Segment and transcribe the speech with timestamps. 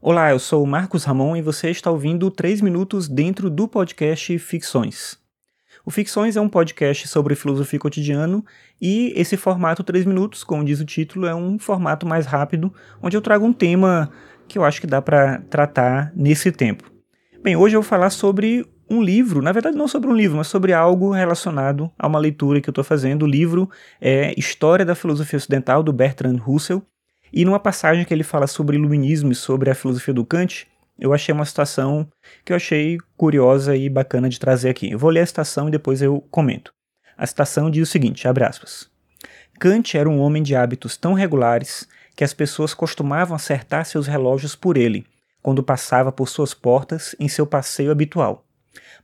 [0.00, 4.38] Olá, eu sou o Marcos Ramon e você está ouvindo 3 minutos dentro do podcast
[4.38, 5.18] Ficções.
[5.84, 8.44] O Ficções é um podcast sobre filosofia cotidiano
[8.80, 12.72] e esse formato 3 minutos, como diz o título, é um formato mais rápido,
[13.02, 14.08] onde eu trago um tema
[14.46, 16.88] que eu acho que dá para tratar nesse tempo.
[17.42, 20.46] Bem, hoje eu vou falar sobre um livro, na verdade não sobre um livro, mas
[20.46, 23.24] sobre algo relacionado a uma leitura que eu estou fazendo.
[23.24, 23.68] O livro
[24.00, 26.86] é História da Filosofia Ocidental, do Bertrand Russell,
[27.32, 30.66] e numa passagem que ele fala sobre iluminismo e sobre a filosofia do Kant,
[30.98, 32.08] eu achei uma citação
[32.44, 34.90] que eu achei curiosa e bacana de trazer aqui.
[34.90, 36.72] Eu vou ler a citação e depois eu comento.
[37.16, 38.90] A citação diz o seguinte, abre aspas.
[39.60, 44.56] Kant era um homem de hábitos tão regulares que as pessoas costumavam acertar seus relógios
[44.56, 45.06] por ele,
[45.42, 48.44] quando passava por suas portas em seu passeio habitual.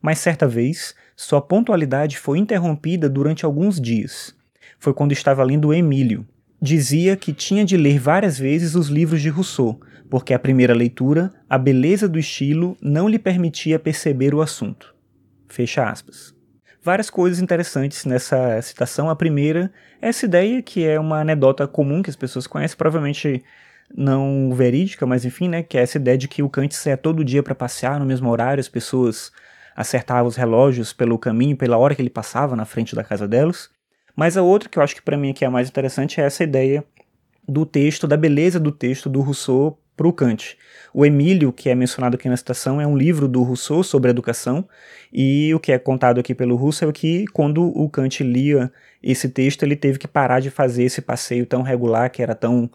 [0.02, 4.34] Mas certa vez, sua pontualidade foi interrompida durante alguns dias.
[4.78, 6.26] Foi quando estava lendo Emílio,
[6.64, 9.78] dizia que tinha de ler várias vezes os livros de Rousseau,
[10.08, 14.94] porque a primeira leitura, a beleza do estilo, não lhe permitia perceber o assunto.
[15.46, 16.34] Fecha aspas.
[16.82, 19.10] Várias coisas interessantes nessa citação.
[19.10, 19.70] A primeira
[20.00, 23.44] é essa ideia que é uma anedota comum que as pessoas conhecem, provavelmente
[23.94, 27.22] não verídica, mas enfim, né, que é essa ideia de que o Kant saia todo
[27.22, 29.30] dia para passear no mesmo horário, as pessoas
[29.76, 33.68] acertavam os relógios pelo caminho, pela hora que ele passava na frente da casa delas.
[34.16, 36.24] Mas a outra que eu acho que para mim aqui é a mais interessante é
[36.24, 36.84] essa ideia
[37.46, 40.56] do texto, da beleza do texto do Rousseau para o Kant.
[40.92, 44.66] O Emílio, que é mencionado aqui na citação, é um livro do Rousseau sobre educação,
[45.12, 49.28] e o que é contado aqui pelo Rousseau é que quando o Kant lia esse
[49.28, 52.70] texto, ele teve que parar de fazer esse passeio tão regular, que era tão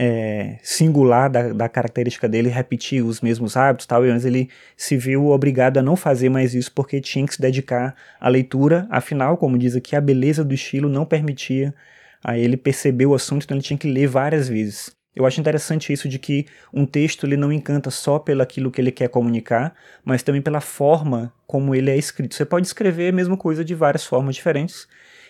[0.00, 4.96] é, singular da, da, característica dele repetir os mesmos hábitos tal, e antes ele se
[4.96, 9.36] viu obrigado a não fazer mais isso porque tinha que se dedicar à leitura, afinal,
[9.36, 11.74] como diz aqui, a beleza do estilo não permitia
[12.22, 14.96] a ele perceber o assunto, então ele tinha que ler várias vezes.
[15.16, 18.80] Eu acho interessante isso de que um texto ele não encanta só pelo aquilo que
[18.80, 22.36] ele quer comunicar, mas também pela forma como ele é escrito.
[22.36, 24.86] Você pode escrever a mesma coisa de várias formas diferentes,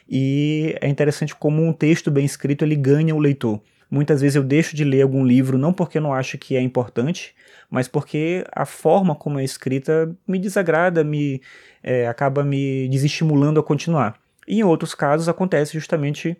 [0.06, 3.62] e é interessante como um texto bem escrito ele ganha o leitor.
[3.90, 6.60] Muitas vezes eu deixo de ler algum livro não porque eu não acho que é
[6.60, 7.34] importante,
[7.70, 11.40] mas porque a forma como é escrita me desagrada, me
[11.82, 14.16] é, acaba me desestimulando a continuar.
[14.46, 16.36] E em outros casos acontece justamente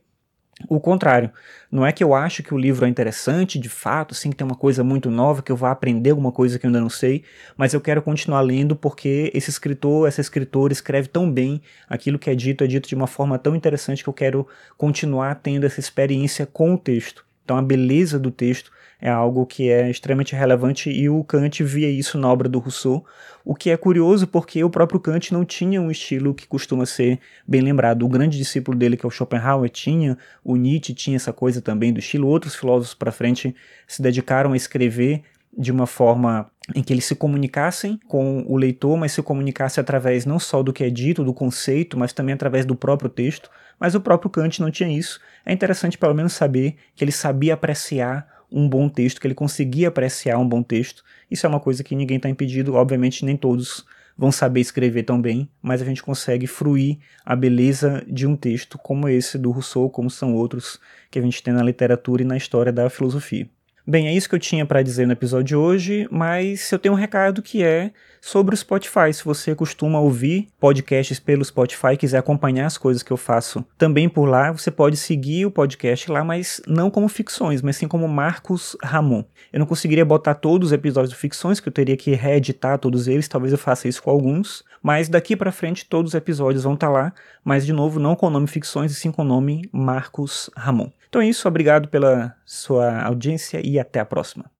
[0.69, 1.31] o contrário.
[1.71, 4.47] Não é que eu acho que o livro é interessante, de fato, assim, que tem
[4.47, 7.23] uma coisa muito nova, que eu vá aprender alguma coisa que eu ainda não sei,
[7.57, 12.31] mas eu quero continuar lendo porque esse escritor, essa escritora escreve tão bem, aquilo que
[12.31, 15.79] é dito é dito de uma forma tão interessante que eu quero continuar tendo essa
[15.79, 17.28] experiência com o texto.
[17.49, 18.71] Então a beleza do texto
[19.01, 23.07] é algo que é extremamente relevante e o Kant via isso na obra do Rousseau,
[23.43, 27.19] o que é curioso porque o próprio Kant não tinha um estilo que costuma ser
[27.47, 28.05] bem lembrado.
[28.05, 31.91] O grande discípulo dele, que é o Schopenhauer, tinha, o Nietzsche tinha essa coisa também
[31.91, 32.29] do estilo.
[32.29, 35.23] Outros filósofos para frente se dedicaram a escrever
[35.59, 40.25] de uma forma em que eles se comunicassem com o leitor, mas se comunicassem através
[40.25, 43.51] não só do que é dito, do conceito, mas também através do próprio texto.
[43.81, 45.21] Mas o próprio Kant não tinha isso.
[45.45, 49.89] É interessante pelo menos saber que ele sabia apreciar um bom texto, que ele conseguia
[49.89, 51.03] apreciar um bom texto.
[51.29, 53.85] Isso é uma coisa que ninguém está impedido, obviamente nem todos
[54.17, 58.77] vão saber escrever tão bem, mas a gente consegue fruir a beleza de um texto
[58.77, 62.37] como esse do Rousseau, como são outros que a gente tem na literatura e na
[62.37, 63.49] história da filosofia.
[63.91, 66.94] Bem, é isso que eu tinha para dizer no episódio de hoje, mas eu tenho
[66.94, 67.91] um recado que é
[68.21, 69.15] sobre o Spotify.
[69.15, 73.65] Se você costuma ouvir podcasts pelo Spotify e quiser acompanhar as coisas que eu faço
[73.78, 77.88] também por lá, você pode seguir o podcast lá, mas não como ficções, mas sim
[77.88, 79.25] como Marcos Ramon.
[79.50, 83.09] Eu não conseguiria botar todos os episódios de ficções, que eu teria que reeditar todos
[83.09, 86.75] eles, talvez eu faça isso com alguns, mas daqui para frente todos os episódios vão
[86.75, 89.25] estar tá lá, mas de novo não com o nome ficções e sim com o
[89.25, 90.91] nome Marcos Ramon.
[91.09, 94.51] Então é isso, obrigado pela sua audiência e até a próxima.